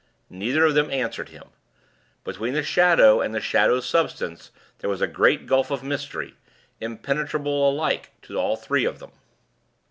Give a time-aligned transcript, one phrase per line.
[0.31, 1.49] Neither of them answered him.
[2.23, 6.33] Between the shadow and the shadow's substance there was a great gulf of mystery,
[6.79, 9.11] impenetrable alike to all three of them.